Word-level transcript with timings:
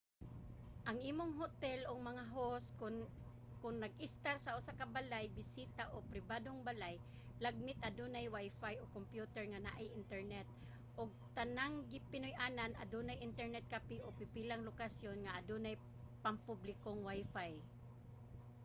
ang 0.89 0.97
imong 1.11 1.33
hotel 1.41 1.79
o 1.89 1.91
mga 2.09 2.23
host 2.35 2.67
kon 3.61 3.75
nag-estar 3.83 4.37
sa 4.41 4.55
usa 4.59 4.73
ka 4.79 4.85
balay-bisita 4.97 5.83
o 5.93 5.95
pribadong 6.11 6.59
balay 6.69 6.95
lagmit 7.45 7.77
adunay 7.87 8.25
wifi 8.35 8.73
o 8.81 8.83
kompyuter 8.97 9.43
nga 9.49 9.63
naay 9.65 9.85
internet 10.01 10.47
ug 10.99 11.09
ang 11.13 11.27
tanang 11.39 11.73
pinuy-anan 12.11 12.73
adunay 12.83 13.17
internet 13.29 13.65
cafe 13.73 13.97
o 14.05 14.07
pipilang 14.19 14.65
lokasyon 14.69 15.17
nga 15.21 15.35
adunay 15.39 15.75
pangpublikong 16.23 16.99
wifi 17.07 17.51